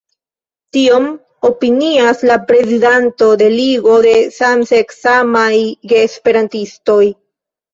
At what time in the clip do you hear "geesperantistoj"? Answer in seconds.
5.93-7.01